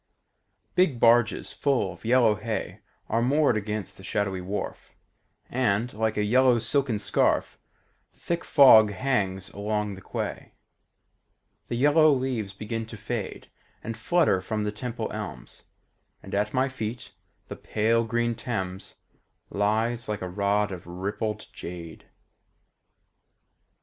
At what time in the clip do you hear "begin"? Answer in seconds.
12.51-12.87